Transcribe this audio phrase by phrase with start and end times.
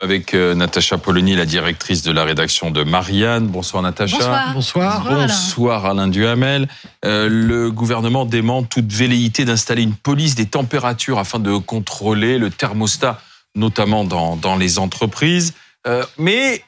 [0.00, 3.48] Avec euh, Natacha Polony, la directrice de la rédaction de Marianne.
[3.48, 4.16] Bonsoir Natacha.
[4.54, 5.02] Bonsoir.
[5.02, 5.04] Bonsoir.
[5.04, 6.68] Bonsoir Alain Duhamel.
[7.04, 12.50] Euh, le gouvernement dément toute velléité d'installer une police des températures afin de contrôler le
[12.50, 13.20] thermostat,
[13.56, 15.52] notamment dans, dans les entreprises.
[15.86, 16.62] Euh, mais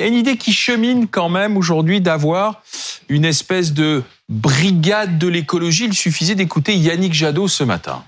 [0.00, 2.62] il y a une idée qui chemine quand même aujourd'hui d'avoir
[3.10, 5.84] une espèce de brigade de l'écologie.
[5.84, 8.02] Il suffisait d'écouter Yannick Jadot ce matin.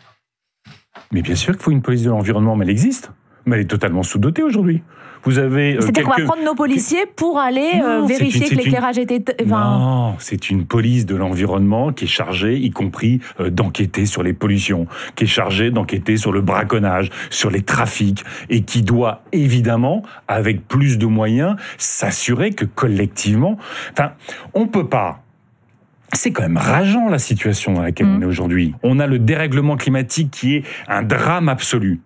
[1.11, 3.11] Mais bien sûr qu'il faut une police de l'environnement, mais elle existe.
[3.46, 4.82] Mais elle est totalement sous-dotée aujourd'hui.
[5.24, 5.77] Vous avez.
[5.77, 8.52] euh, C'est-à-dire qu'on va quelques- prendre nos policiers pour aller euh, Non, vérifier une- que
[8.55, 9.24] une- l'éclairage était.
[9.46, 14.24] Enfin, Non, c'est une police de l'environnement qui est chargée, y compris euh, d'enquêter sur
[14.24, 19.23] les pollutions, qui est chargée d'enquêter sur le braconnage, sur les trafics, et qui doit
[19.30, 23.59] évidemment, avec plus de moyens, s'assurer que collectivement,
[23.93, 24.12] enfin,
[24.54, 25.20] on peut pas.
[26.15, 28.16] C'est quand même rageant la situation dans laquelle Mm.
[28.18, 28.74] on est aujourd'hui.
[28.82, 32.01] On a le dérèglement climatique qui est un drame absolu.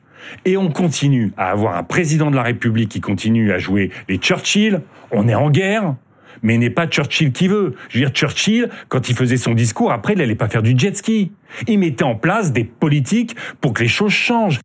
[0.45, 4.17] Et on continue à avoir un président de la République qui continue à jouer les
[4.17, 4.81] Churchill.
[5.11, 5.95] On est en guerre,
[6.43, 7.75] mais n'est pas Churchill qui veut.
[7.89, 10.75] Je veux dire, Churchill, quand il faisait son discours, après, il n'allait pas faire du
[10.77, 11.33] jet ski.
[11.67, 14.61] Il mettait en place des politiques pour que les choses changent.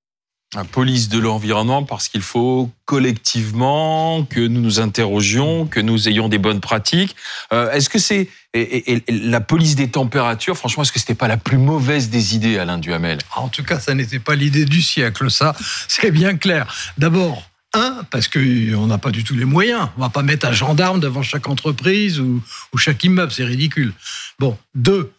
[0.71, 6.39] Police de l'environnement parce qu'il faut collectivement que nous nous interrogions, que nous ayons des
[6.39, 7.16] bonnes pratiques.
[7.53, 11.38] Euh, est-ce que c'est et, la police des températures Franchement, est-ce que c'était pas la
[11.38, 13.19] plus mauvaise des idées, Alain Duhamel?
[13.38, 15.55] En tout cas, ça n'était pas l'idée du siècle, ça,
[15.88, 16.67] c'est bien clair.
[16.97, 19.88] D'abord, un, parce qu'on n'a pas du tout les moyens.
[19.97, 22.41] On va pas mettre un gendarme devant chaque entreprise ou
[22.75, 23.94] chaque immeuble, c'est ridicule.
[24.38, 25.13] Bon, deux,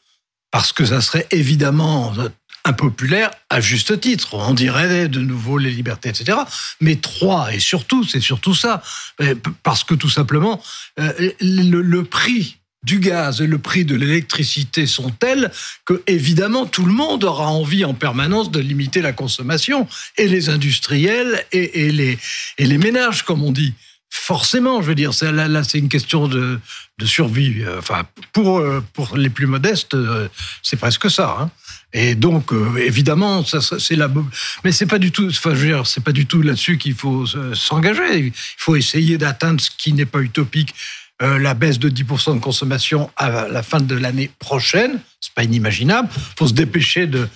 [0.51, 2.13] parce que ça serait évidemment
[2.65, 4.35] impopulaire à juste titre.
[4.35, 6.39] On dirait de nouveau les libertés, etc.
[6.81, 8.83] Mais trois, et surtout, c'est surtout ça,
[9.21, 10.63] euh, parce que tout simplement,
[11.01, 15.51] euh, le, prix du gaz et le prix de l'électricité sont tels
[15.85, 20.49] que évidemment tout le monde aura envie en permanence de limiter la consommation et les
[20.49, 23.75] industriels et, les ménages comme on dit
[24.11, 26.59] forcément je veux dire là, là c'est une question de,
[27.05, 28.63] survie Euh, enfin pour
[28.93, 29.97] pour les plus modestes
[30.63, 31.51] c'est presque ça hein.
[31.93, 34.11] Et donc euh, évidemment ça, c'est la
[34.65, 36.95] mais c'est pas du tout enfin je veux dire c'est pas du tout là-dessus qu'il
[36.95, 40.75] faut euh, s'engager il faut essayer d'atteindre ce qui n'est pas utopique
[41.23, 44.99] euh, la baisse de 10% de consommation à la fin de l'année prochaine.
[45.21, 46.09] C'est pas inimaginable.
[46.37, 47.29] faut se dépêcher de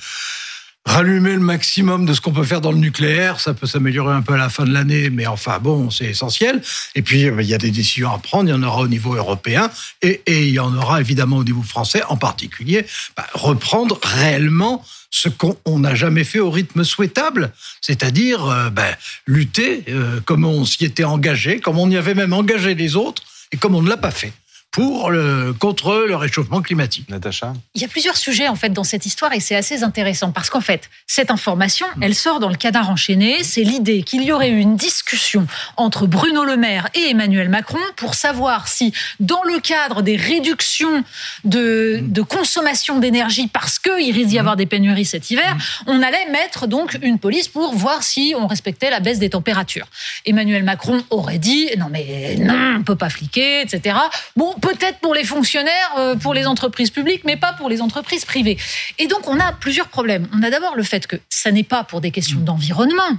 [0.86, 3.41] rallumer le maximum de ce qu'on peut faire dans le nucléaire.
[3.41, 6.62] Ça peut s'améliorer un peu à la fin de l'année, mais enfin bon, c'est essentiel.
[6.94, 8.48] Et puis, euh, il y a des décisions à prendre.
[8.48, 9.70] Il y en aura au niveau européen
[10.00, 12.86] et, il y en aura évidemment au niveau français, en particulier,
[13.16, 18.94] bah, reprendre réellement ce qu'on on n'a jamais fait au rythme souhaitable, c'est-à-dire euh, ben,
[19.26, 23.22] lutter euh, comme on s'y était engagé, comme on y avait même engagé les autres,
[23.53, 24.32] et comme on ne l'a pas fait
[24.76, 27.09] pour le, contre le réchauffement climatique.
[27.09, 30.32] Natacha Il y a plusieurs sujets en fait dans cette histoire et c'est assez intéressant
[30.32, 33.42] parce qu'en fait cette information elle sort dans le cadre enchaîné.
[33.42, 35.47] C'est l'idée qu'il y aurait eu une discussion
[35.78, 41.04] entre Bruno Le Maire et Emmanuel Macron pour savoir si dans le cadre des réductions
[41.44, 46.31] de, de consommation d'énergie parce qu'il risque d'y avoir des pénuries cet hiver on allait
[46.32, 49.86] mettre donc une police pour voir si on respectait la baisse des températures.
[50.26, 53.97] Emmanuel Macron aurait dit non mais non on peut pas fliquer etc
[54.36, 58.25] bon peut-être pour les fonctionnaires, euh, pour les entreprises publiques, mais pas pour les entreprises
[58.25, 58.59] privées.
[58.99, 60.28] Et donc, on a plusieurs problèmes.
[60.34, 63.12] On a d'abord le fait que ça n'est pas pour des questions d'environnement.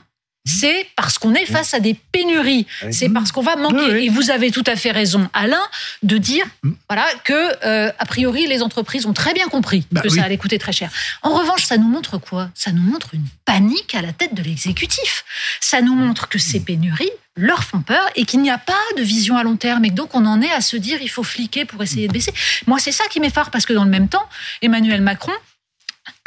[0.47, 2.65] C'est parce qu'on est face à des pénuries.
[2.91, 4.05] C'est parce qu'on va manquer.
[4.05, 5.61] Et vous avez tout à fait raison, Alain,
[6.03, 6.45] de dire
[6.89, 7.33] voilà que
[7.65, 10.15] euh, a priori les entreprises ont très bien compris Bah que oui.
[10.17, 10.89] ça allait coûter très cher.
[11.21, 12.49] En revanche, ça nous montre quoi?
[12.55, 15.25] Ça nous montre une panique à la tête de l'exécutif.
[15.59, 19.03] Ça nous montre que ces pénuries leur font peur et qu'il n'y a pas de
[19.03, 21.23] vision à long terme et que donc on en est à se dire il faut
[21.23, 22.33] fliquer pour essayer de baisser.
[22.65, 24.27] Moi, c'est ça qui m'effare parce que dans le même temps,
[24.61, 25.33] Emmanuel Macron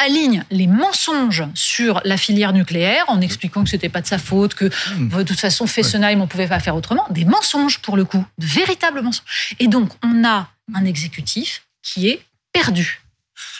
[0.04, 4.54] aligne les mensonges sur la filière nucléaire en expliquant que c'était pas de sa faute,
[4.54, 8.24] que de toute façon Fessenheim on pouvait pas faire autrement, des mensonges pour le coup,
[8.38, 9.54] de véritables mensonges.
[9.58, 12.20] Et donc on a un exécutif qui est
[12.52, 13.00] perdu.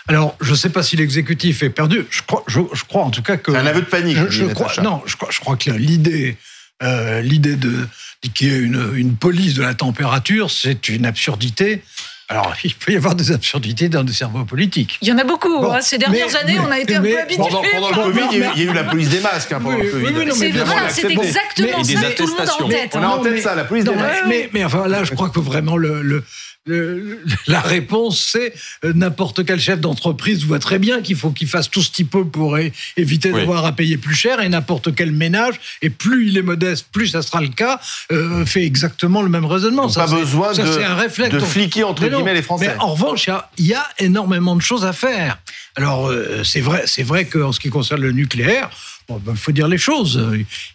[0.08, 2.04] Alors, je ne sais pas si l'exécutif est perdu.
[2.10, 3.52] Je crois, je, je crois en tout cas que.
[3.52, 4.18] C'est un aveu de panique.
[4.28, 6.36] Je, crois, non, je crois, je crois que l'idée,
[6.82, 7.86] euh, l'idée de
[8.34, 11.82] qu'il y ait une, une police de la température, c'est une absurdité.
[12.30, 14.98] Alors, il peut y avoir des absurdités dans des cerveaux politiques.
[15.02, 15.60] Il y en a beaucoup.
[15.60, 15.80] Bon, hein.
[15.82, 17.42] Ces dernières mais- années, on a été un mais- peu habitués.
[17.42, 19.08] Pendant, pendant le Covid, il y, a eu, mais- il y a eu la police
[19.10, 19.52] des masques.
[19.52, 20.04] hein, pendant Oui, le Covid.
[20.06, 22.28] oui, oui, non, mais C'est sûr, c'est exactement Mais- et des ça que tout le
[22.30, 22.68] monde a en attestations.
[22.68, 22.90] tête.
[22.94, 24.24] On a en tête mais- ça, la police Non, des mais, masques.
[24.28, 26.24] mais, mais enfin là, je crois que vraiment le, le-
[26.66, 28.52] le- la réponse, c'est
[28.84, 32.06] euh, n'importe quel chef d'entreprise voit très bien qu'il faut qu'il fasse tout ce qu'il
[32.06, 32.58] peut pour
[32.96, 33.40] éviter Oui.
[33.40, 37.08] d'avoir à payer plus cher, et n'importe quel ménage, et plus il est modeste, plus
[37.08, 37.80] ça sera le cas,
[38.12, 39.82] euh, fait exactement le même raisonnement.
[39.84, 41.34] Donc Ça, pas c'est- besoin ça, de- un réflexe.
[41.34, 42.68] de fliquer, entre non, guillemets, les Français.
[42.68, 45.38] Mais en revanche, il y a- il y, a énormément de choses à faire.
[45.76, 48.68] Alors, euh, c'est vrai, c'est vrai qu'en ce qui concerne le nucléaire,
[49.08, 50.20] il bon, ben, faut dire les choses.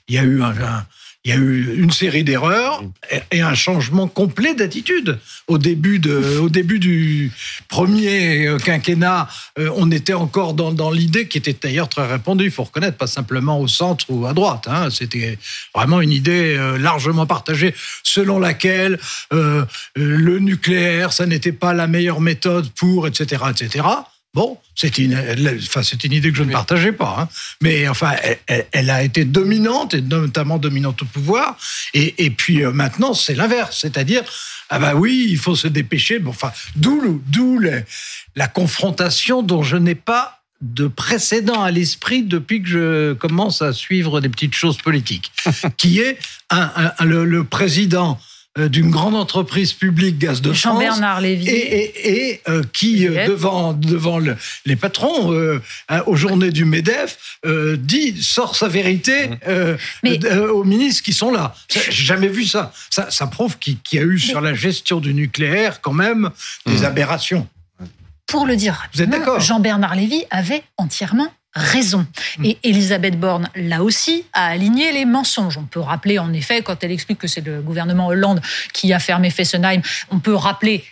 [0.07, 0.85] Il y a eu un, un
[1.25, 2.83] il y a eu une série d'erreurs
[3.31, 5.17] et un changement complet d'attitude.
[5.47, 7.31] Au début de, au début du
[7.67, 9.27] premier euh, quinquennat,
[9.57, 12.45] euh, on était encore dans, dans l'idée qui était d'ailleurs très répandue.
[12.45, 14.67] Il faut reconnaître, pas simplement au centre ou à droite.
[14.67, 14.89] Hein.
[14.91, 15.39] C'était
[15.73, 17.73] vraiment une idée euh, largement partagée,
[18.03, 18.99] selon laquelle
[19.33, 23.83] euh, le nucléaire, ça n'était pas la meilleure méthode pour, etc., etc.
[24.35, 25.17] Bon, c'est une,
[25.63, 27.29] enfin, c'est une idée que je ne partageais pas, hein.
[27.61, 28.11] mais enfin,
[28.47, 31.57] elle, elle, a été dominante et notamment dominante au pouvoir.
[31.93, 34.23] Et, et puis euh, maintenant, c'est l'inverse, c'est-à-dire,
[34.69, 36.19] ah bah oui, il faut se dépêcher.
[36.19, 37.61] Bon, enfin, d'où, d'où
[38.35, 43.71] la confrontation dont je n'ai pas de précédent à l'esprit depuis que je commence à
[43.71, 45.31] suivre des petites choses politiques,
[45.77, 48.19] qui est un, un, le, le président
[48.57, 53.05] d'une grande entreprise publique Gaz de Jean France Bernard Lévy et, et, et euh, qui
[53.05, 55.59] euh, devant devant le, les patrons euh,
[56.05, 61.31] aux journées du Medef euh, dit sort sa vérité euh, Mais- aux ministres qui sont
[61.31, 61.53] là.
[61.69, 62.71] J'ai jamais vu ça.
[62.89, 66.29] Ça, ça prouve qu'il y a eu sur la gestion du nucléaire quand même
[66.65, 67.47] des aberrations.
[68.27, 68.87] pour le dire
[69.39, 72.05] Jean-Bernard Lévy avait entièrement raison.
[72.37, 72.45] Hmm.
[72.45, 75.57] Et Elisabeth Borne, là aussi, a aligné les mensonges.
[75.57, 78.41] On peut rappeler, en effet, quand elle explique que c'est le gouvernement Hollande
[78.73, 79.81] qui a fermé Fessenheim,
[80.11, 80.83] on peut rappeler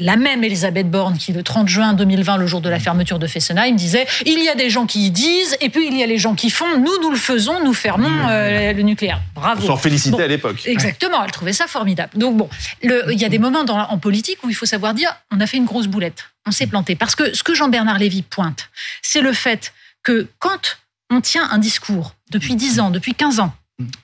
[0.00, 3.28] la même Elisabeth Borne qui, le 30 juin 2020, le jour de la fermeture de
[3.28, 6.06] Fessenheim, disait «Il y a des gens qui y disent, et puis il y a
[6.06, 6.78] les gens qui font.
[6.80, 9.64] Nous, nous le faisons, nous fermons euh, le nucléaire.» On Bravo.
[9.64, 10.22] s'en félicitait Bon.
[10.24, 10.62] à l'époque.
[10.66, 12.10] Exactement, elle trouvait ça formidable.
[12.18, 12.48] Donc bon,
[12.82, 15.38] le- il y a des moments dans, en politique où il faut savoir dire on
[15.38, 16.96] a fait une grosse boulette, on s'est planté.
[16.96, 18.70] Parce que ce que Jean-Bernard Lévy pointe,
[19.00, 19.72] c'est le fait
[20.04, 20.78] que quand
[21.10, 23.52] on tient un discours depuis 10 ans, depuis 15 ans,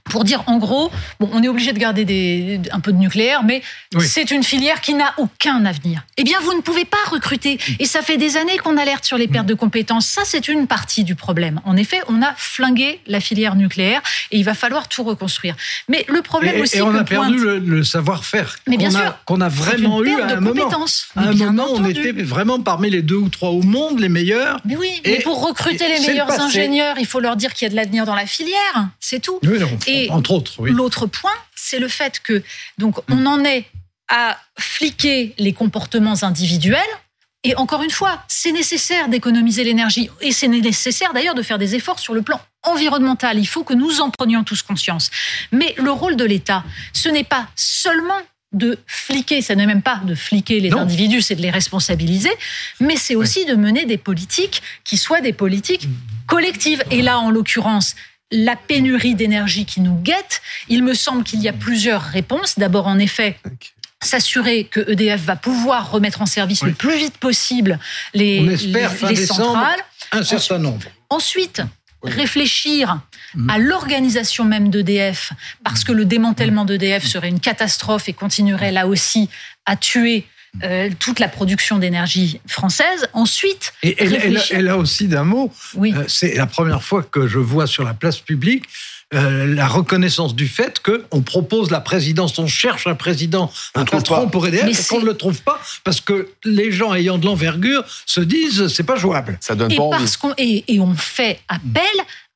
[0.04, 0.90] pour dire en gros,
[1.20, 3.62] bon, on est obligé de garder des, un peu de nucléaire, mais
[3.94, 4.04] Oui.
[4.06, 6.02] c'est une filière qui n'a aucun avenir.
[6.16, 7.58] Eh bien, vous ne pouvez pas recruter.
[7.78, 10.06] Et ça fait des années qu'on alerte sur les pertes de compétences.
[10.06, 11.60] Ça, c'est une partie du problème.
[11.64, 15.54] En effet, on a flingué la filière nucléaire et il va falloir tout reconstruire.
[15.88, 18.90] Mais le problème Et, aussi et on que a perdu le, le savoir-faire Mais bien
[18.90, 20.62] qu'on a, qu'on a vraiment eu à un moment.
[20.62, 21.08] compétences.
[21.16, 24.58] À un moment, on était vraiment parmi les deux ou trois au monde, les meilleurs.
[24.64, 27.66] Mais oui, Et- mais pour recruter les le meilleurs ingénieurs, il faut leur dire qu'il
[27.66, 28.88] y a de l'avenir dans la filière.
[28.98, 29.38] C'est tout.
[29.44, 30.70] Oui, non, Et entre autres, oui.
[30.70, 32.42] L'autre point, c'est le fait que
[32.78, 33.66] donc on en est
[34.08, 36.80] à fliquer les comportements individuels.
[37.42, 41.74] Et encore une fois, c'est nécessaire d'économiser l'énergie et c'est nécessaire d'ailleurs de faire des
[41.74, 43.38] efforts sur le plan environnemental.
[43.38, 45.10] Il faut que nous en prenions tous conscience.
[45.50, 48.20] Mais le rôle de l'État, ce n'est pas seulement
[48.52, 50.80] de fliquer, ça n'est même pas de fliquer les Non.
[50.80, 52.32] individus, c'est de les responsabiliser,
[52.80, 55.88] mais c'est aussi de mener des politiques qui soient des politiques
[56.26, 56.82] collectives.
[56.90, 57.94] Et là, en l'occurrence,
[58.32, 62.58] la pénurie d'énergie qui nous guette, il me semble qu'il y a plusieurs réponses.
[62.58, 63.38] D'abord, en effet,
[64.02, 66.68] s'assurer que EDF va pouvoir remettre en service Oui.
[66.70, 67.78] le plus vite possible
[68.14, 69.40] les, On espère les- fin les décembre.
[69.44, 69.80] centrales.
[70.12, 70.86] Un certain nombre.
[71.10, 71.62] Ensuite,
[72.02, 72.12] Oui.
[72.12, 73.00] réfléchir
[73.34, 73.50] Mhm.
[73.50, 75.32] à l'organisation même d'EDF,
[75.62, 79.28] parce que le démantèlement d'EDF serait une catastrophe et continuerait là aussi
[79.66, 80.26] à tuer
[80.62, 83.08] euh, toute la production d'énergie française.
[83.12, 86.46] Ensuite, Et, et- et là- réfléchir- et là aussi, d'un mot, oui, euh, c'est la
[86.46, 88.64] première fois que je vois sur la place publique
[89.12, 93.84] euh, la reconnaissance du fait qu'on propose la présidence, on cherche un président, On un
[93.84, 94.26] patron pas.
[94.28, 98.20] pour EDF, qu'on ne le trouve pas parce que les gens ayant de l'envergure se
[98.20, 99.36] disent c'est pas jouable.
[99.40, 99.98] Ça donne et pas envie.
[99.98, 101.82] parce qu'on et, et on fait appel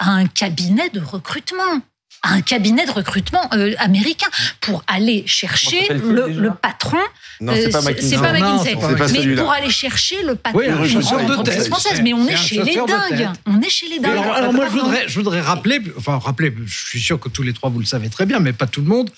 [0.01, 1.81] à un cabinet de recrutement
[2.23, 4.29] à un cabinet de recrutement euh, américain
[4.61, 6.99] pour aller chercher le, patron.
[7.41, 8.17] Non, c'est euh, pas c'est McKinsey.
[8.17, 8.77] pas Non, McKinsey.
[8.81, 9.43] c'est pas mais celui-là.
[9.43, 12.01] pour aller chercher le patron Oui, de française.
[12.03, 13.31] Mais on est chez les dingues.
[13.47, 14.17] On est chez les dingues.
[14.17, 14.85] Alors, moi, je pardon.
[14.85, 17.87] voudrais, je voudrais rappeler, enfin rappeler, je suis sûr que tous les trois vous le
[17.87, 19.11] savez très bien, mais pas tout le monde,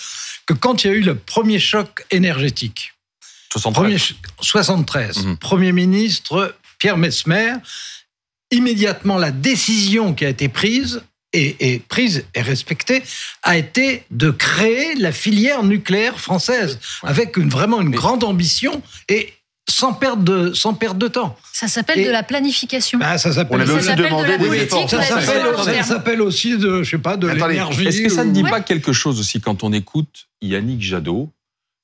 [0.46, 2.92] que quand il y a eu le premier choc énergétique,
[3.52, 3.82] 73.
[3.82, 3.98] Premier,
[4.40, 5.24] 73.
[5.24, 5.36] Mhm.
[5.38, 7.54] Premier ministre Pierre Mesmer,
[8.50, 11.02] immédiatement la décision qui a été prise
[11.36, 13.02] et, et prise et respectée
[13.42, 17.10] a été de créer la filière nucléaire française Ouais.
[17.10, 19.32] avec une, vraiment une Mais- grande ambition et
[19.68, 21.36] sans perdre de, sans perdre de temps.
[21.52, 22.98] Ça s'appelle de la planification.
[23.00, 24.90] Bah, ça On s'appelle aussi s'appelle de demandé la des politique, efforts.
[24.90, 27.86] ça s'appelle aussi de, je sais pas, de l'énergie.
[27.86, 28.50] Est-ce que ça ne dit Ouais.
[28.50, 31.30] pas quelque chose aussi quand on écoute Yannick Jadot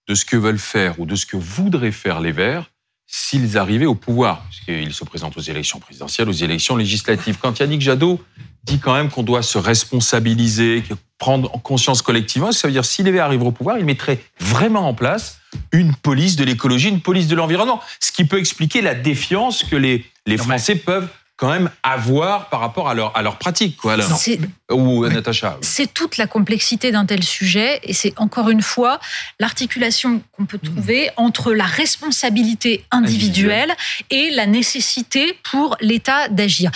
[0.09, 2.71] de ce que veulent faire ou de ce que voudraient faire les Verts
[3.09, 4.43] s'ils arrivaient au pouvoir?
[4.45, 7.37] Parce qu'ils se présentent aux élections présidentielles, aux élections législatives.
[7.43, 8.21] Quand Yannick Jadot
[8.65, 10.83] dit quand même qu'on doit se responsabiliser,
[11.19, 14.21] prendre en conscience collectivement, ça veut dire si les Verts arrivent au pouvoir, ils mettraient
[14.41, 15.39] vraiment en place
[15.73, 17.81] une police de l'écologie, une police de l'environnement.
[18.01, 22.61] Ce qui peut expliquer la défiance que les, les Français peuvent quand même avoir par
[22.61, 24.09] rapport à leur, à leur pratique, quoi, Alain.
[24.17, 24.39] C'est-
[24.71, 25.59] Ou euh, Natacha.
[25.61, 29.01] c'est toute la complexité d'un tel sujet et c'est encore une fois
[29.41, 33.75] l'articulation qu'on peut trouver entre la responsabilité individuelle
[34.11, 36.71] et la nécessité pour l'État d'agir.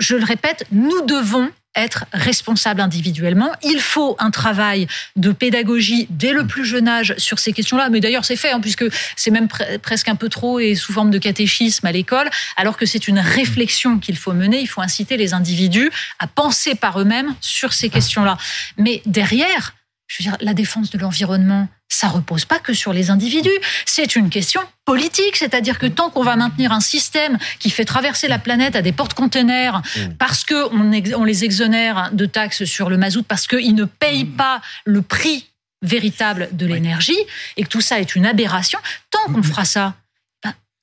[0.00, 3.52] Je le répète, nous devons être responsables individuellement.
[3.62, 7.90] Il faut un travail de pédagogie dès le plus jeune âge sur ces questions-là.
[7.90, 10.92] Mais d'ailleurs, c'est fait, hein, puisque c'est même pre- presque un peu trop et sous
[10.92, 14.60] forme de catéchisme à l'école, alors que c'est une réflexion qu'il faut mener.
[14.60, 18.36] Il faut inciter les individus à penser par eux-mêmes sur ces questions-là.
[18.76, 19.74] Mais derrière,
[20.10, 23.48] je veux dire, la défense de l'environnement, ça repose pas que sur les individus.
[23.86, 28.26] C'est une question politique, c'est-à-dire que tant qu'on va maintenir un système qui fait traverser
[28.26, 29.80] la planète à des porte-containers
[30.18, 33.84] parce que on, ex- on les exonère de taxes sur le mazout, parce qu'ils ne
[33.84, 35.46] payent pas le prix
[35.82, 37.18] véritable de l'énergie
[37.56, 39.94] et que tout ça est une aberration, tant qu'on fera ça,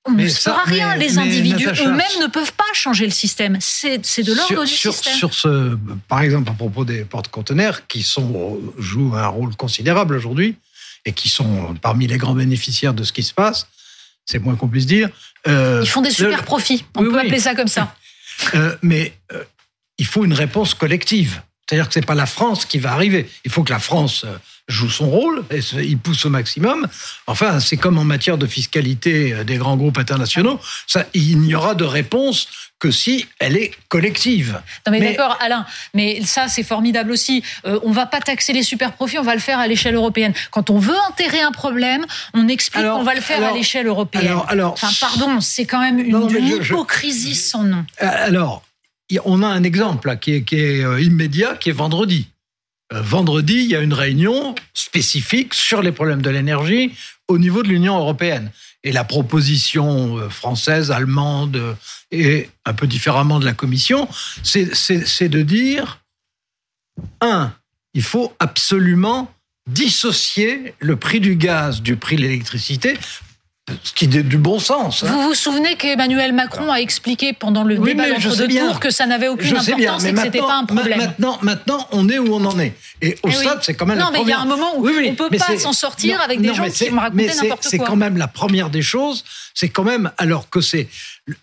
[0.08, 0.96] on ne ça- fera rien.
[0.96, 3.58] mais- les individus eux-mêmes ne peuvent pas changer le système.
[3.60, 5.14] C'est de l'ordre du sur- système.
[5.16, 10.56] sur ce, par exemple, à propos des porte-conteneurs, qui sont, jouent un rôle considérable aujourd'hui
[11.06, 13.68] et qui sont parmi les grands bénéficiaires de ce qui se passe,
[14.26, 15.10] c'est moins qu'on puisse dire.
[15.48, 16.84] euh, Ils font des super le- profits.
[16.96, 17.22] On Oui, peut oui.
[17.22, 17.96] appeler ça comme ça.
[18.56, 19.44] euh, mais euh,
[19.98, 21.42] il faut une réponse collective.
[21.70, 23.30] C'est-à-dire que c'est pas la France qui va arriver.
[23.44, 24.38] Il faut que la France euh,
[24.70, 26.88] joue son rôle et il pousse au maximum.
[27.28, 30.62] Enfin, c'est comme en matière de fiscalité euh, des grands groupes internationaux.
[30.88, 32.48] Ça, il n'y aura de réponse
[32.80, 34.62] que si elle est collective.
[34.86, 35.66] Non mais, Mais- d'accord, Alain.
[35.94, 37.44] Mais ça, c'est formidable aussi.
[37.66, 40.34] Euh, on va pas taxer les super profits, on va le faire à l'échelle européenne.
[40.52, 43.88] Quand on veut enterrer un problème, on explique qu'on va le faire alors- à l'échelle
[43.88, 44.28] européenne.
[44.28, 47.84] alors- alors- enfin, pardon, c'est quand même une, Non, d'une je- je- hypocrisie sans nom.
[48.04, 48.64] Euh, Alors,
[49.26, 52.28] on a un exemple qui est, qui est, euh, immédiat, qui est vendredi.
[52.94, 56.92] Euh, vendredi, il y a une réunion spécifique sur les problèmes de l'énergie
[57.28, 58.52] au niveau de l'Union européenne.
[58.84, 61.78] Et la proposition euh, française, allemande
[62.12, 64.08] et un peu différemment de la Commission,
[64.44, 66.02] c'est de dire,
[67.22, 67.54] un,
[67.94, 69.32] il faut absolument
[69.70, 72.98] dissocier le prix du gaz du prix de l'électricité,
[73.84, 75.04] ce qui est du bon sens.
[75.04, 75.08] hein.
[75.12, 78.90] Vous vous souvenez qu'Emmanuel Macron a expliqué pendant le Oui, débat sais deux tours que
[78.90, 80.98] ça n'avait aucune Je sais bien, importance et que c'était pas un problème.
[80.98, 82.74] maintenant, maintenant, on est où on en est.
[83.02, 83.34] Et au Eh oui.
[83.36, 84.54] stade, c'est quand même Non, la mais il y a première.
[84.54, 86.54] un moment où Oui, on peut mais pas c'est- s'en sortir non, avec des non,
[86.54, 87.88] gens qui c'est- mais c'est- n'importe C'est quoi.
[87.88, 89.26] quand même la première des choses.
[89.54, 90.88] C'est quand même alors que c'est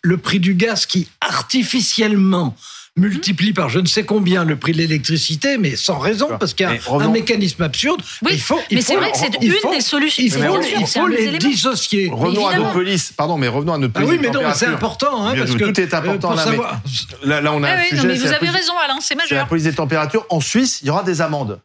[0.01, 2.57] le prix du gaz qui artificiellement
[2.97, 6.65] multiplie par je ne sais combien le prix de l'électricité, mais sans raison, parce qu'il
[6.67, 8.01] y a un mécanisme absurde.
[8.23, 10.23] Oui, il faut, il mais c'est vrai que c'est une faut- des solutions.
[10.25, 12.09] Il faut, il sûr, faut les dissocier.
[12.13, 12.59] Revenons à Évidemment.
[12.59, 13.13] notre police.
[13.17, 14.11] Pardon, mais revenons à notre Ah police.
[14.11, 16.51] oui, de mais non, c'est important, hein, parce que tout est important euh, là, pour
[16.53, 16.81] mais savoir-
[17.25, 18.03] Là, là, on a Ah un oui, sujet.
[18.03, 19.49] non, mais vous avez police- raison, Alain, c'est C'est la majeur.
[19.49, 20.27] police des températures.
[20.31, 21.61] En Suisse, il y aura des amendes.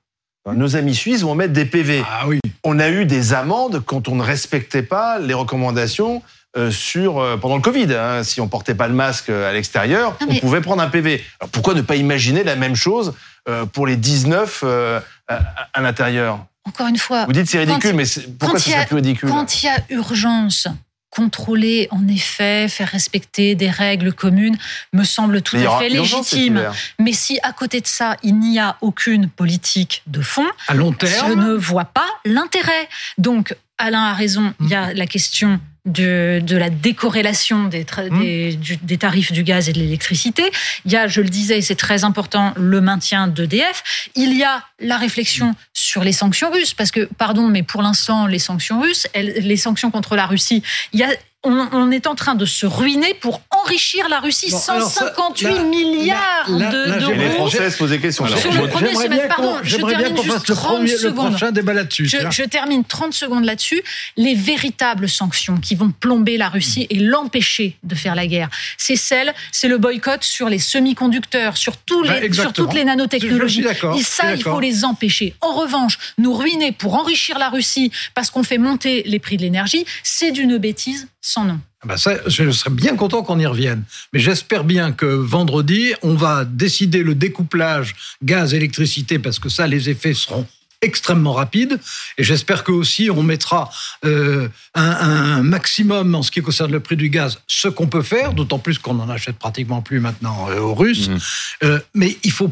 [0.52, 2.02] Nos amis suisses vont mettre des PV.
[2.10, 2.40] Ah oui.
[2.64, 6.24] On a eu des amendes quand on ne respectait pas les recommandations
[6.58, 7.94] euh, sur euh, pendant le Covid.
[7.94, 8.24] hein.
[8.24, 11.24] Si on portait pas le masque euh, à l'extérieur, on mais- pouvait prendre un PV.
[11.40, 13.14] Alors pourquoi ne pas imaginer la même chose
[13.48, 15.40] euh, pour les 19 euh, à,
[15.74, 16.46] à l'intérieur?
[16.66, 19.30] Encore une fois, Vous dites c'est ridicule, Quand- mais c'est- pourquoi a- serait plus ridicule?
[19.30, 20.68] Quand il y a urgence,
[21.12, 24.58] contrôler, en effet, faire respecter des règles communes,
[24.94, 26.62] me semble tout à fait légitime.
[27.00, 30.92] Mais si à côté de ça, il n'y a aucune politique de fond, À long
[30.92, 31.44] je terme.
[31.48, 32.88] ne vois pas l'intérêt.
[33.18, 38.10] Donc, Alain a raison, il y a la question de, de la décorrélation des, tra-
[38.10, 38.20] Mm.
[38.22, 40.44] des, du- des tarifs du gaz et de l'électricité.
[40.86, 44.10] Il y a, je le disais, c'est très important, le maintien d'EDF.
[44.16, 48.26] Il y a la réflexion sur les sanctions russes, parce que, pardon, mais pour l'instant,
[48.28, 51.10] les sanctions russes, elles- les sanctions contre la Russie, il y a,
[51.44, 54.52] on, on est en train de se ruiner pour enrichir la Russie.
[54.52, 57.48] Bon, alors ça, 158 là, milliards là, là, de- les j'aimerais- d'euros.
[57.50, 58.00] Français se posaient.
[58.26, 61.30] Alors, Sur le premier semestre, pardon, je termine juste fasse le, 30 premier, le secondes.
[61.32, 62.06] prochain débat là-dessus.
[62.08, 63.82] Je, termine 30 secondes là-dessus.
[64.18, 68.96] Les véritables sanctions qui vont plomber la Russie et l'empêcher de faire la guerre, c'est
[68.98, 72.86] celle, c'est le boycott sur les semi-conducteurs, sur, tous les, Ben, sur toutes les Je
[72.86, 73.56] nanotechnologies.
[73.56, 75.36] suis d'accord, Et ça, il faut les empêcher.
[75.42, 79.44] En revanche, nous ruiner pour enrichir la Russie parce qu'on fait monter les prix de
[79.44, 81.60] l'énergie, c'est d'une bêtise sans nom.
[81.88, 83.84] Ah ça, je serais bien content qu'on y revienne.
[84.12, 89.90] Mais j'espère bien que vendredi, on va décider le découplage gaz-électricité, parce que ça, les
[89.90, 90.46] effets seront
[90.82, 91.80] extrêmement rapides.
[92.18, 93.70] Et j'espère que aussi on mettra
[94.06, 98.02] euh, un, un maximum en ce qui concerne le prix du gaz, ce qu'on peut
[98.02, 101.10] faire, d'autant plus qu'on en achète pratiquement plus maintenant euh, aux Russes.
[101.10, 101.20] Mhm.
[101.64, 102.52] Euh, mais il faut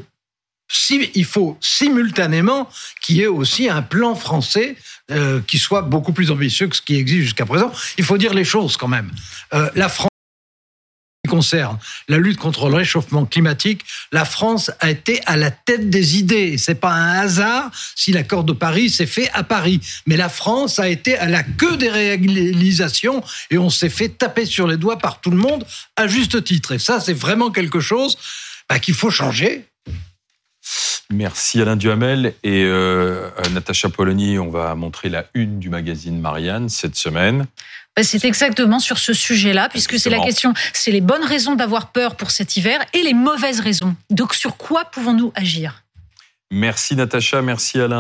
[0.89, 2.69] il faut simultanément
[3.01, 4.75] qu'il y ait aussi un plan français
[5.12, 7.71] euh, qui soit beaucoup plus ambitieux que ce qui existe jusqu'à présent.
[7.97, 9.09] Il faut dire les choses quand même.
[9.53, 10.09] Euh, la France
[11.27, 13.81] concerne la lutte contre le réchauffement climatique,
[14.12, 16.57] la France a été à la tête des idées.
[16.57, 19.79] C'est pas un hasard si l'accord de Paris s'est fait à Paris.
[20.07, 24.45] Mais la France a été à la queue des réalisations et on s'est fait taper
[24.45, 26.71] sur les doigts par tout le monde à juste titre.
[26.71, 28.17] Et ça, c'est vraiment quelque chose
[28.69, 29.65] bah, qu'il faut changer.
[31.12, 34.40] Merci Alain Duhamel et euh, Natacha Polony.
[34.40, 37.46] On va montrer la une du magazine Marianne cette semaine.
[37.96, 41.92] Ben, C'est exactement sur ce sujet-là, puisque c'est la question, c'est les bonnes raisons d'avoir
[41.92, 43.96] peur pour cet hiver et les mauvaises raisons.
[44.10, 45.84] Donc sur quoi pouvons-nous agir?
[46.52, 47.96] Merci Natacha, merci Alain.